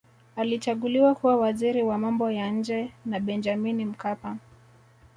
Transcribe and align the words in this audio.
alichaguliwa 0.35 1.15
kuwa 1.15 1.35
waziri 1.37 1.83
wa 1.83 1.97
mambo 1.97 2.31
ya 2.31 2.51
nje 2.51 2.91
na 3.05 3.19
benjamini 3.19 3.85
mkapa 3.85 4.37